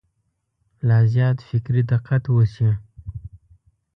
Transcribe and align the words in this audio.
لا 0.87 0.97
زیات 1.13 1.37
فکري 1.49 1.81
دقت 1.91 2.23
وشي. 2.35 2.69